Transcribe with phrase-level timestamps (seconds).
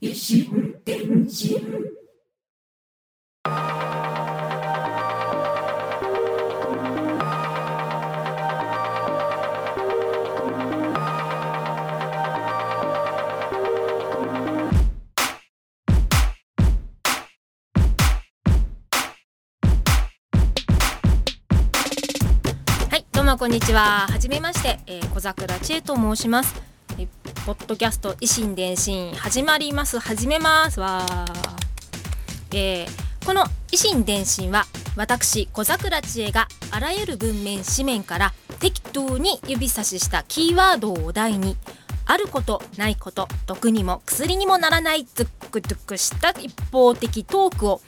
[0.00, 0.48] 石
[0.84, 2.03] 電人は
[23.38, 24.06] こんにちは。
[24.08, 26.54] はじめまして、えー小桜千恵と申します。
[26.96, 27.08] え
[27.44, 29.98] ポッドキャスト維新伝心始まります。
[29.98, 31.04] 始めますわ。
[32.52, 33.42] えーこの
[33.72, 41.56] 維新伝心は私小桜千恵があらゆる文面紙面から適当に指差ししたキーワードをお題に
[42.06, 47.80] あることないこと毒にも薬にもならないズックズックした一方的トークを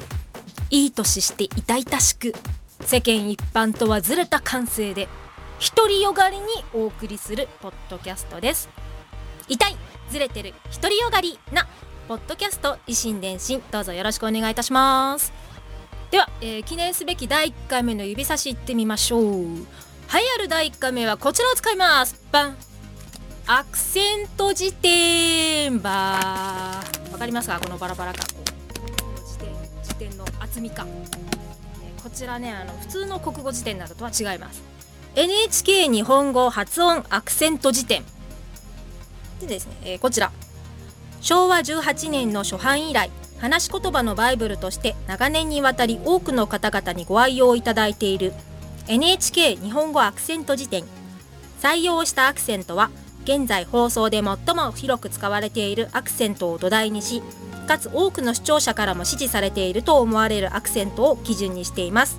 [0.70, 2.34] いい年して痛々しく
[2.80, 5.08] 世間一般とはずれた感性で
[5.60, 8.68] 独りよがりにお送りするポッドキャストです。
[9.48, 9.76] 痛い。
[10.10, 11.66] ずれてる独りよがりな
[12.06, 13.62] ポッドキャスト維新伝心。
[13.70, 15.32] どうぞよろしくお願いいたします。
[16.10, 19.22] では、えー記念すべき第1回目の指差しいってみましょう。
[19.24, 19.62] 栄え
[20.36, 22.22] ある第1回目はこちらを使います。
[22.30, 22.56] バン。
[23.48, 25.90] アクセント辞典ば
[27.12, 27.60] わかりますか？
[27.60, 29.48] このバラバラ感辞典
[29.84, 34.75] 辞典の厚み感えーこちらねあの普通の国語辞典などとは違います。
[35.16, 38.04] NHK 日本語発音アクセント辞典。
[39.40, 40.30] でですね、えーこちら。
[41.22, 48.34] 昭和18年の初版以来話し言葉のバイブルとして長年にわたり多くの方々にご愛用いただいている
[48.88, 50.84] NHK 日本語アクセント辞典。
[51.62, 52.90] 採用したアクセントは
[53.24, 57.22] 現在放送で最も広く使われているアクセントを土台にし
[57.66, 62.18] かつ多くの視聴者からも支持されていると思われるアクセントを基準にしています。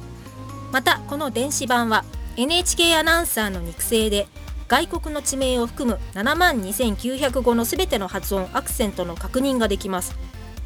[0.72, 2.04] またこの電子版は
[2.38, 4.28] NHK アナウンサーの肉声で
[4.68, 10.16] 外国の地名を含む7万2900語のすべての発音アクセントの確認ができます。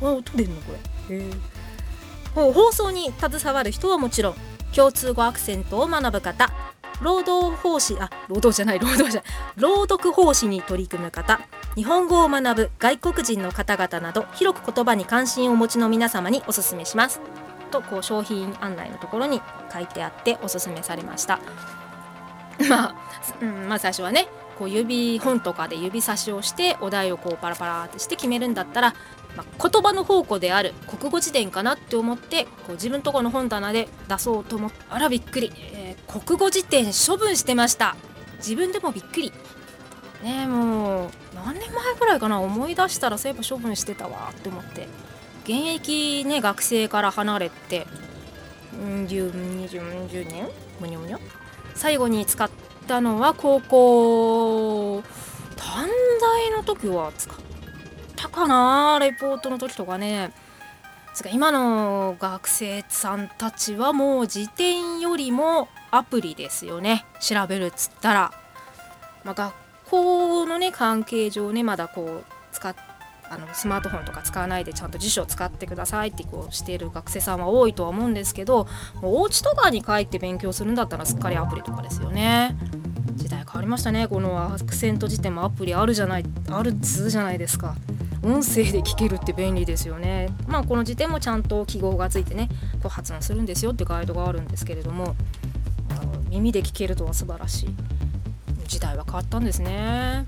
[0.01, 0.73] お取れるのこ
[1.09, 1.17] れ。
[1.17, 1.31] へ
[2.35, 4.35] 放送に携わる人はもちろん
[4.75, 6.51] 共通語アクセントを学ぶ方
[7.01, 9.23] 労働奉仕あ労働じゃない労働じゃ
[9.57, 11.41] 朗読奉仕に取り組む方
[11.75, 17.21] 日本語を学ぶ外国人の方々など広く言葉に関心をお持ちの皆様におすすめします。
[17.71, 19.41] とこう商品案内のところに
[19.73, 21.39] 書いてあっておすすめされました。
[22.69, 22.95] まあ、
[23.41, 24.27] うん、まあ最初はね
[24.59, 28.93] こう指本とかで指差しをしてお題をこうパラパラってして決めるんだったら、
[29.35, 37.95] まあ、言葉の宝庫である国語辞典かなって思ってこう自分とこの本棚で出そうと思ってあらびっくり、えー国語辞典処分してました。
[38.37, 39.31] 自分でもびっくり。
[40.23, 44.87] ねえもう何年前ぐらいかな思い出したらそういえば処分してたわって思って。
[45.43, 47.87] 現役ね学生から離れて
[48.73, 49.33] うん10
[49.67, 50.47] 20 20年
[50.79, 51.19] むにょむにょ
[51.73, 52.49] 最後に使っ
[52.87, 55.03] たのは高校
[55.55, 55.87] 短
[56.21, 57.35] 大の時は使っ
[58.15, 58.99] たかな？
[58.99, 60.31] レポートの時とかね。
[61.13, 67.05] つか今の学生さんたちはもう辞典よりもアプリですよね。
[67.19, 68.31] 調べるっつったら、
[69.23, 69.53] まあ、学
[69.89, 72.90] 校のね関係上ねまだこう使って
[73.31, 78.67] あのスマートフォンとか使わないでちゃんと辞書を使ってくださいってこうしている学生さんは多いとは思うんですけど
[79.01, 82.57] もうお家とかに帰って勉強するんだったらすっかりアプリとかですよね。
[83.15, 84.07] 時代変わりましたね。
[84.07, 87.75] このアクセント辞典もアプリあるじゃないあるっつうじゃないですか。
[88.21, 90.29] 音声で聞けるって便利ですよね。
[90.47, 92.49] まあこの辞典もちゃんと記号がついてね
[92.81, 95.15] こう発音するんですよってガイドがあるんですけれども
[95.89, 97.75] あの耳で聞けるとは素晴らしい。
[98.67, 100.25] 時代は変わったんですね。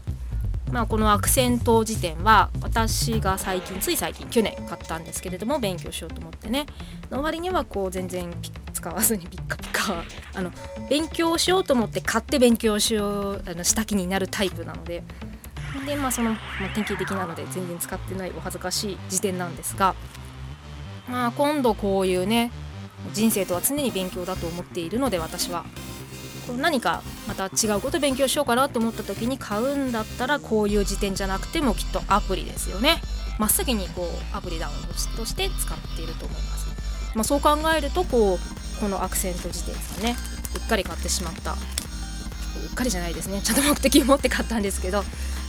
[0.72, 6.66] まあ、このアクセント辞典は私が最近つい最近去年買ったんですけれども勉強しようと思ってね。
[7.12, 8.34] の割にはこう全然
[8.74, 10.04] 使わずにピッカピカ
[10.34, 10.52] あの
[10.90, 15.04] 勉強しようと思って買って勉強しようあのした気になるタイプなので。
[15.88, 16.38] でまあその、ま
[16.68, 19.96] あ、典型的なので全然使ってないお恥ずかしい辞典なんですが
[21.10, 22.52] まあ今度こういうね
[23.12, 25.66] 人生とは常に勉強だと思っているので私は。
[26.58, 33.02] 何かまた違うこと勉強しようかなと思った時に買うんだったらこういう辞典じゃなくてもきっとアプリですよね。
[33.40, 36.68] 真っ先にこうアプリダウンロードとして使っていると思います、
[37.16, 40.16] まあ、そう考えるとこうこのアクセント辞典ですね。
[40.56, 41.54] うっかり買ってしまった。
[41.54, 41.56] う
[42.72, 43.42] っかりじゃないですね。
[43.42, 45.04] ちゃんと目的を持って買ったんですけど。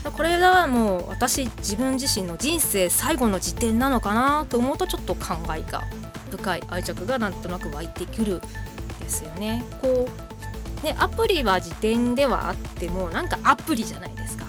[0.05, 5.83] これはもう私自分自身の人生最後の辞典なのかなと思うとちょっと考えが
[6.31, 8.41] 深い愛着がなんとなく湧いてくるん
[9.01, 9.65] ですよね。
[9.81, 10.34] こう
[10.85, 14.45] でアプリは辞典ではあってもなんかアプリじゃないですか。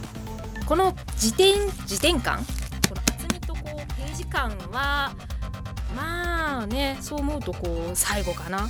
[0.65, 1.55] この辞典
[1.85, 2.45] 辞典感
[2.89, 5.13] この厚みとこうページ感は
[5.95, 8.67] まあねそう思うとこう最後かな。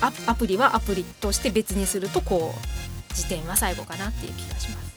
[0.00, 4.92] アアプリはアプリとして別にするとこう辞典は最後かなっていう気がします。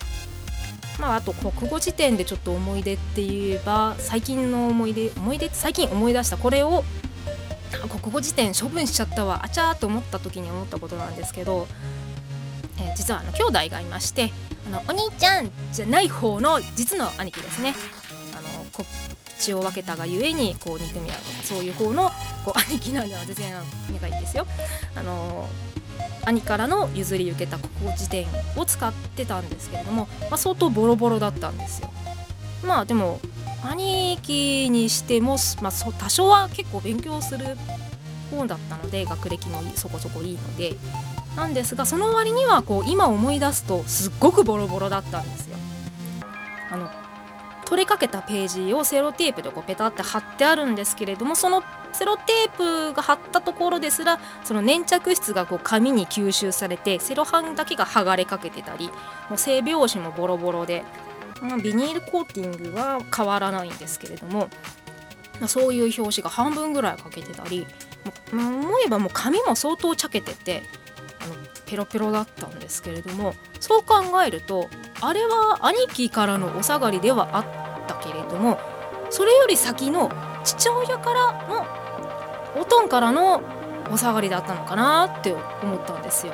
[1.00, 6.84] まああと国語辞典でちょっと思い出って言えば最近の思い出思い出最近思い出したこれを
[7.90, 11.68] 国語辞典処分しちゃったわあちゃーと思った時に思ったことなんですけど、
[12.78, 14.32] えー、実はあの兄弟がいまして
[14.68, 17.74] あのお兄ちゃんじゃない方の実の兄貴ですね
[18.38, 18.86] あの
[19.38, 22.10] 血を分けたがゆえにこう憎み合うそういう方の
[22.44, 23.54] こう兄貴なんでは全然
[23.94, 24.48] 仲いいんですよ。
[24.96, 25.48] あの
[26.26, 28.26] 兄からの譲り受けた国語辞典
[28.56, 31.92] を使ってたんですけれども、まあ、相当ボロボロだったんですよ。
[32.66, 33.20] まあでも
[33.64, 37.58] 兄貴にしても、まあ、多少は結構勉強する
[38.32, 40.76] 方だったので学歴もそこそこいいので
[41.36, 45.58] なんですがその割にはこう今思い出すとすっごくボロボロだったんですよ。
[46.72, 46.90] あの
[47.66, 58.90] 取りかけたページをセロテープでこうペタって貼ってあるんですけれどもそのセロテープが貼ったところですらその粘着質がこう紙に吸収されてセロハンだけが剥がれかけてたり
[59.30, 60.84] もう背拍子もボロボロで、
[61.42, 64.50] まあ、ビニールコーティングは変わらないんですけれども、
[65.40, 67.66] まあ、そういう表紙が半分ぐらいかけてたり
[68.32, 70.64] 思えばもう紙も相当ちゃけてて
[71.26, 71.36] あの
[71.66, 74.70] ペロペロだったんですけれどもそう考えると
[75.02, 77.46] あれは兄貴からのお下がりではあっ
[77.88, 78.60] たけれども
[79.10, 80.12] それより先の
[80.44, 83.42] 父親からのおとんからの
[83.92, 86.34] お下がりだったのかなって思ったんですよ。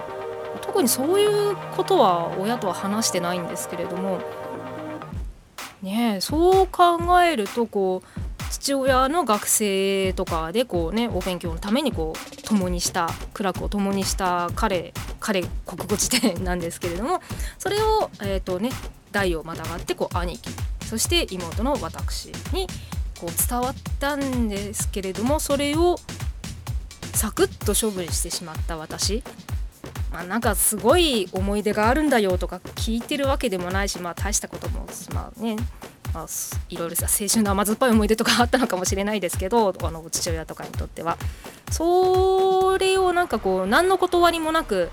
[0.61, 4.19] 特にそういうことは親とは話してないんですけれども
[5.81, 8.20] ねえそう考えるとこう
[8.51, 17.21] 父親の学生とかでこうねお勉強のためにこう共にした苦楽を共にした彼彼国語辞典なんですけれども
[17.57, 18.71] それをえっ、ー、とね
[19.13, 20.49] 代をまたがってこう兄貴
[20.85, 22.67] そして妹の私に
[23.17, 25.97] こう伝わったんですけれどもそれを
[27.13, 29.23] サクッと処分してしまった私。
[30.11, 35.55] まあ、なんかすごい思い出があるんだよとか聞いてるわけでもないし、まあ、大したことも、まあね、
[36.13, 36.27] まあ、
[36.69, 41.17] いろいろさ青春の甘酸っぱい思い出とかあったのかもしれないですけど あの父親とかにとっては
[41.71, 44.89] それをなんかこう何の断りもなく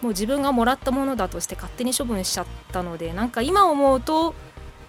[0.00, 4.34] もう自分がもらったものだとして勝手に処分しちゃったのでなんか今思うと、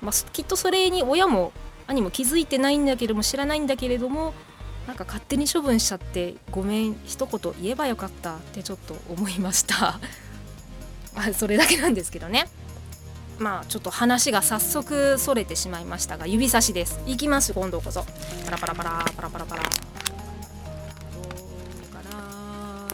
[0.01, 1.51] まあ、きっとそれに親も
[1.87, 4.33] 兄も気づいてないんだけれども知らないんだけれども
[4.87, 9.99] なんか勝手に処分しちゃってごめん一言言えばよかったってちょっと思いました
[11.33, 12.49] それだけなんですけどね。
[13.39, 16.99] まあちょっと話が早速それてしまいましたが指差しです。
[17.05, 18.05] いきます今度こそ。
[18.45, 19.63] パラパラパラパラパラパラ。
[19.63, 19.71] どう
[21.93, 22.87] かな。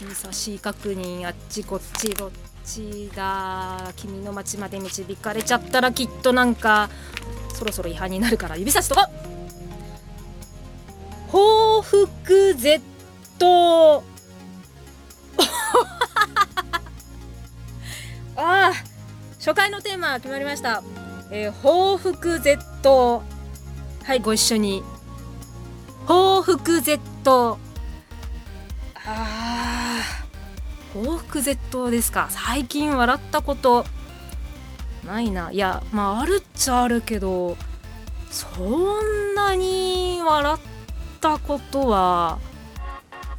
[0.00, 2.30] 指差し確認あっちこっちどっ
[2.64, 6.88] ちだ君の街まで導かれちゃったらきっとなんか
[7.54, 8.56] そろそろ違反になるから。
[8.56, 9.10] 指差しとか
[11.28, 12.80] 報復 Z
[18.36, 18.85] ああ。
[19.46, 20.82] 初回のテーマ決まりました、
[21.30, 23.22] えー、報復 Z
[24.02, 24.82] はいご一緒に。
[26.04, 26.98] 報復 Z
[27.30, 27.60] あ
[29.04, 30.02] あ
[30.92, 32.26] 報復 Z ですか。
[32.30, 33.86] 最近笑ったこと。
[35.06, 35.52] ないな。
[35.52, 37.56] いやまああるっちゃあるけど
[38.32, 38.48] そ
[39.00, 40.58] んなに笑っ
[41.20, 42.40] たことは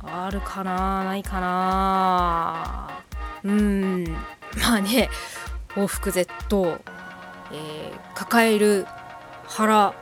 [0.02, 1.04] あるかな。
[1.04, 3.04] ないかな。
[3.44, 4.06] うん。
[4.62, 5.10] まあね
[5.78, 6.28] 報復 Z、
[7.52, 8.88] えー、抱える
[9.46, 9.94] 腹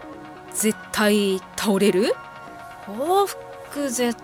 [0.53, 2.15] 絶対倒れる？
[2.85, 4.15] 報復 Z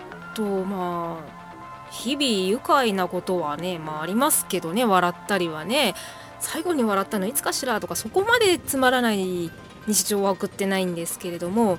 [0.64, 5.94] まあ日々愉快なことはね、まあ、ありますけどね笑ったりはね。
[6.40, 9.50] 最後に笑ったのいつかしらとかそこまでつまらない
[9.86, 11.78] 日常は送ってないんですけれども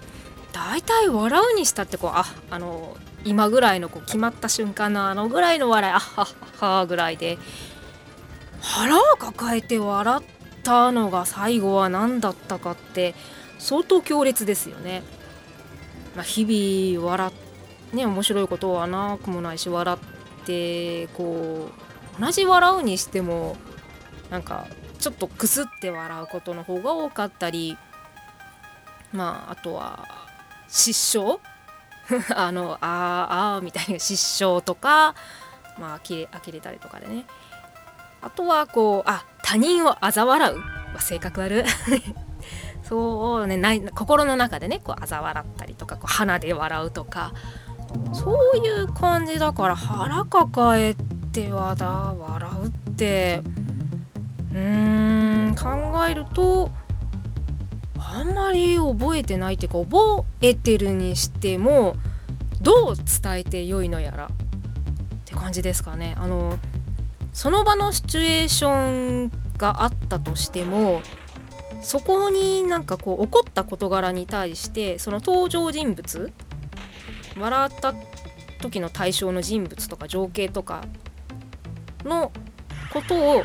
[0.53, 6.27] 大体笑うにしたってこうああの今ぐらいのこう決まった瞬間のあのぐらいの笑いあは
[6.62, 7.38] ははぐらいで
[8.63, 10.24] 腹を抱えて笑っ
[10.63, 13.13] たのが最後は何だったかって
[13.60, 15.03] 相当強烈ですよね。
[16.15, 21.70] まあ、日々笑っね面白いことはなくもないし笑ってこ
[22.17, 23.55] う同じ笑うにしても
[24.29, 24.67] なんか
[25.00, 27.77] ちょっとくすって笑うことの方が多かったり
[29.12, 30.08] まああとは
[30.67, 31.39] 失笑？
[32.36, 35.15] あのあーあーみたいな失笑とか
[35.79, 37.25] まあ呆れ呆れたりとかでね
[38.24, 40.65] あとはこうあ他人を嘲笑う、ま
[40.98, 41.65] あ、性格悪
[42.84, 47.34] そうねない心の中でねこう嘲笑ったりとかこう鼻で笑うとか。
[48.12, 50.96] そういう感じだから腹抱え
[51.32, 53.44] てはだ笑うって。
[54.51, 56.70] うーん考えると
[57.98, 61.96] あんまり覚えてないっていうか覚えてるにしても
[62.62, 64.30] どう伝えてよいのやらっ
[65.25, 66.15] て感じですかね。
[66.18, 66.60] あの
[67.34, 71.02] その場のシチュエーションがあったとしても
[71.82, 76.32] そこになんかこう起こった事柄に対してその登場人物
[77.38, 77.94] 笑った
[78.62, 80.86] 時の対象の人物とか情景とか
[82.06, 82.32] の
[82.92, 83.44] ことを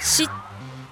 [0.00, 0.28] 知っ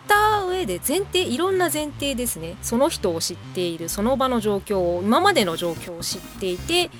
[0.09, 2.57] た上で前提いろんな前提ですね。
[2.63, 6.91] その人を知っているその場の状況を今までの状況を知っていて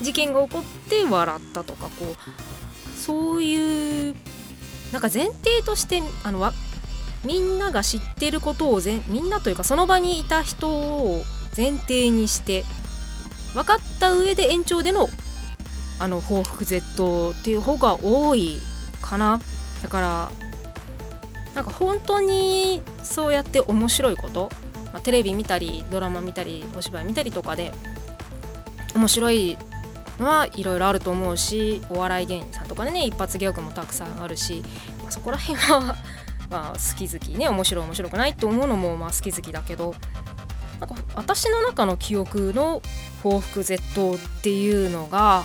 [0.00, 4.14] 事件が起こって笑ったとかこうそういう
[4.94, 6.40] なんか前提としてあの
[7.24, 11.24] みんなが知ってることをぜみんなというかその場にいた人を
[11.56, 12.64] 前提にして
[13.54, 15.08] 分かった上で延長での
[15.98, 18.60] あの報復絶倒っていう方が多い
[19.02, 19.40] かな。
[19.82, 20.30] だから
[21.56, 24.48] なんか本当にそうやって面白いこと、
[24.92, 27.72] まあ、テレビ見たりドラマ見たりお芝居見たりとかで
[28.94, 29.58] 面白い
[30.18, 34.62] はいろいろあると思うしお笑い芸人さんとかでね一発ギャグもたくさんあるし、
[35.02, 35.96] ま、そこら辺は
[36.50, 39.94] まあ好き好きね面白い面白くないと思うのもまあ好き好きだけど
[40.80, 42.82] なんか私の中の記憶の
[43.22, 45.44] 報復絶倒っていうのが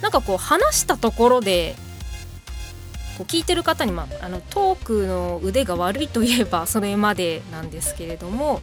[0.00, 1.74] なんかこう話したところで
[3.18, 8.62] こう聞いてる方に、まあ、あのトークの腕が悪いといえばそれまでなんですけれども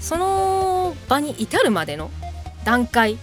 [0.00, 2.10] その場に至るまでの
[2.64, 3.18] 段階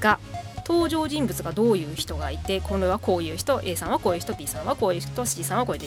[0.00, 0.20] が
[0.68, 5.82] 登場人物がどういう人がいてこれはこういう人 A さんはこういう人 B さんはこういう人 C さんはこういう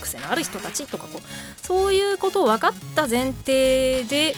[0.00, 1.20] 癖のある人たちとかこう
[1.60, 4.34] そういうことを分かった前提で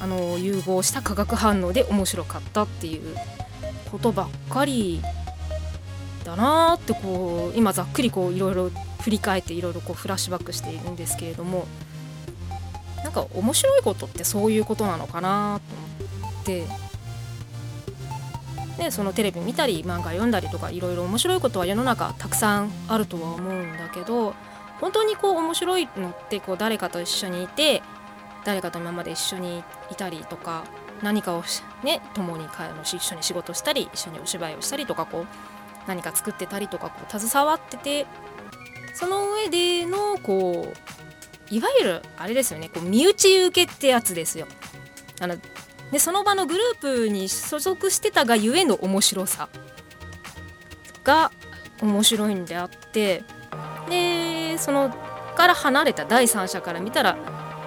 [0.00, 3.16] あの融合した化学反応で面白かったっていう
[3.90, 5.02] ことばっかり
[6.24, 8.70] だなってこう今ざっくりこういろいろ
[9.02, 11.66] 振り返っていろいろこうフラッシュバックしているんですけれども
[13.04, 15.60] なんか面白いことってそういうことなのかな
[16.22, 16.87] と思って。
[18.78, 24.34] ね、そのテレビ見たり漫画読んだりとかいろいろ面白いことは世の中たくさんあるとは思うんだけど
[24.80, 27.82] 本当にこう面白いのってこう誰かと一緒にいて
[28.44, 30.64] 誰かと今まで一緒にいたりとか
[31.02, 31.42] 何かを
[31.82, 32.46] ね共に
[32.84, 35.26] 一緒に仕事したり一緒にお芝居をしたりとかこう
[35.88, 38.06] 何か作ってたりとかこう携わってて
[38.94, 44.46] その上でのこういわゆるあれですよねこう身内受けってやつですよ。
[45.20, 45.36] あの
[45.90, 49.48] でその場のグループに所属してたがゆえの面白さ
[51.04, 51.30] が
[51.80, 53.22] 面白いんであって
[53.88, 54.90] でその
[55.36, 57.16] から離れた第三者から見たら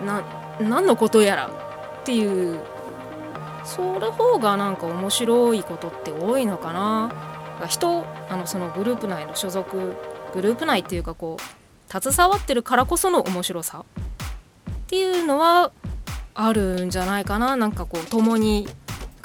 [0.05, 0.23] な
[0.59, 2.59] 何のことやらっていう
[3.63, 7.11] それ方がなんか面白いことって多いのかな。
[7.67, 9.95] 人あのそのグループ内の所属
[10.33, 13.85] グループ内っていうかこう携わってるからこその面白さ
[14.71, 15.71] っていうのは
[16.47, 17.55] あるんじゃないかな。
[17.55, 18.67] なんかこう共に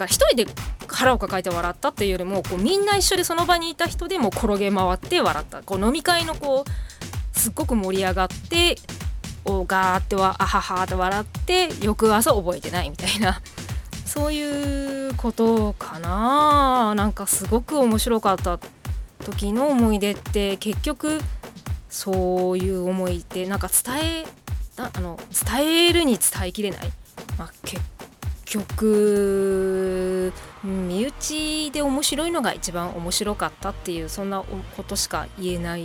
[0.04, 0.46] 一人で
[0.88, 5.62] 腹を抱えて笑ったっていうよりもこうみんな一緒でその場にいた人でも転げ回って笑った。
[5.62, 8.76] こう飲み会のこうすっごく盛り上がって
[9.44, 13.40] おガーってはあははって笑って翌朝覚えてないみたいな。
[14.04, 16.94] そういうことかな。
[16.94, 18.58] なんかすごく面白かった
[19.25, 21.20] 時の思い出って結局
[21.88, 24.26] そういう思いってなんか伝え
[24.78, 26.92] あの伝えるに伝えきれない、
[27.38, 27.82] まあ、結
[28.46, 30.32] 局
[30.64, 34.42] 身内で面白いのが一番面白かったっていうそんな
[34.76, 35.84] ことしか言えない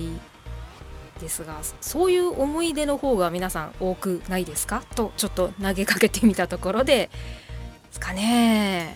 [1.20, 4.84] ですがそういう思い出の方が皆さん多くないですか？
[4.96, 7.10] とちょっと投げかけてみたところで
[7.92, 8.96] すかね。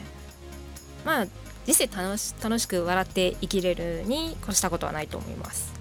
[1.03, 1.27] まあ
[1.65, 5.73] 人生楽し楽しく笑って生きれるに越したことはないと思います。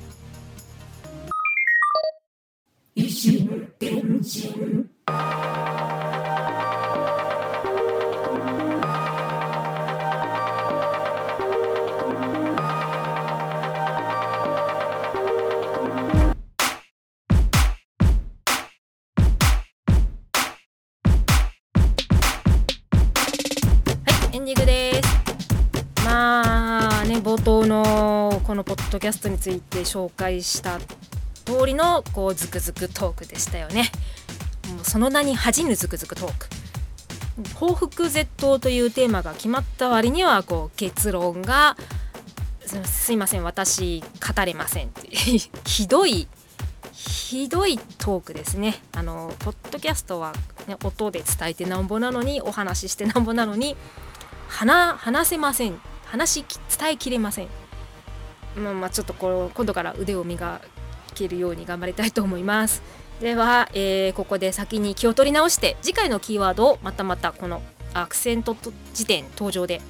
[28.95, 33.91] ドキャストについて紹介した通りのこうズクズクトークでしたよね。
[34.69, 36.47] もうその名に恥じぬズクズクトーク。
[37.55, 41.77] 報復絶倒というテーマが決まった割にはこう結論が
[42.85, 46.29] すいません私語れませんってひどい
[46.93, 48.81] ひどいトークですね。
[48.93, 50.33] あのポッドキャストは、
[50.69, 53.77] ね、音で伝えてなんぼなのにお話ししてなんぼなのに
[54.47, 55.81] 話話せません。
[56.07, 56.45] 話
[56.79, 57.49] 伝えきれません。
[58.57, 60.61] まあ、まあちょっとこれ今度から腕を磨
[61.15, 62.83] けるように頑張りたいと思います。
[63.21, 67.63] では、えーここで先に気を取り直して次回のキーワードをまたまたこの
[67.95, 68.57] アクセント
[68.93, 69.81] 辞典登場で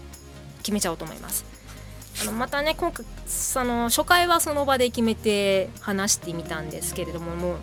[0.58, 1.44] 決めちゃおうと思います。
[2.22, 7.56] あのまたね今回その初回はその場で決めて話してみたんですけれどももう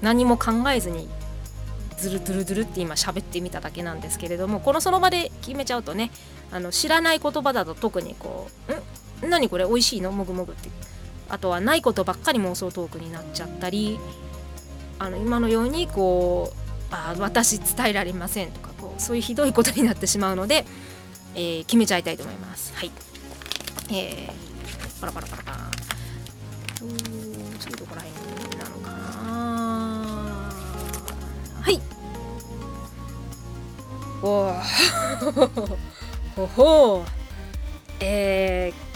[0.00, 1.08] 何も考えずに
[1.98, 6.10] ズルズルズルって今喋ってみただけなんですけれどもこのその場で決めちゃうとね
[6.50, 8.76] あの知らない言葉だと特にこう「ん？
[9.22, 9.64] 何これ？
[9.64, 10.12] 美味しいの？
[10.12, 10.70] もぐもぐ」って
[11.28, 13.98] あとはないことばっかり妄想トークになっちゃったり
[14.98, 16.56] あの今のようにこう
[16.90, 20.64] あ私伝えられませんとかこうそういうひどいことになってしまうので、
[21.34, 22.72] えー決めちゃいたいと思います。
[22.74, 22.90] はい。
[23.90, 25.58] えー、パラパラパラパラ。
[26.82, 29.28] うーん次どこら辺なのかな。
[31.60, 31.80] はい。
[34.22, 35.78] おー
[36.36, 37.04] ほほ。
[38.00, 38.87] えー、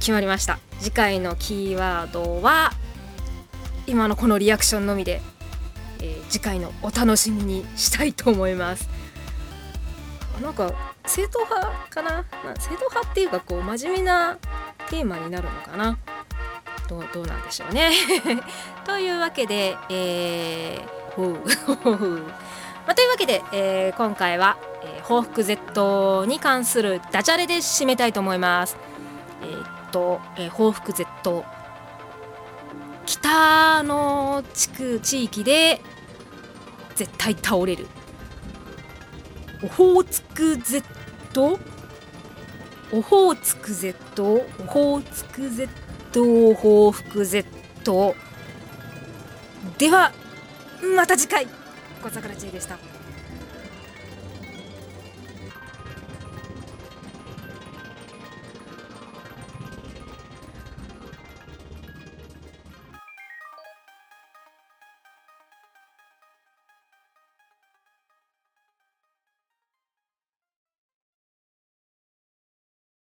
[0.00, 0.58] 決まりました。
[0.80, 2.72] 次回のキーワードは
[3.86, 5.20] 今のこのリアクションのみで、
[6.00, 8.88] えー次回のお楽しみにしたいと思います。
[10.40, 10.72] なんか
[11.06, 12.10] 正統派かな？
[12.10, 12.24] な
[12.56, 14.38] 正統派っていうかこう真面目な
[14.88, 15.98] テーマになるのかな？
[16.88, 17.90] どうどうなんでしょうね。
[18.86, 21.98] というわけで、えー、ほうほう
[22.86, 28.76] まあ、というわけで、えー今回は、えー報復 Z に関するダジャレで締めたいと思います。
[29.42, 31.44] えーと、えー報復 Z
[33.06, 35.80] 北の地区地域で
[36.94, 37.86] 絶対倒れる。
[39.62, 40.84] オホーツク Z
[42.92, 45.68] オホーツク Z オホーツク Z
[46.54, 47.46] 報復 Z
[49.78, 50.12] では
[50.96, 51.46] また次回。
[52.02, 52.89] 小桜知恵でした。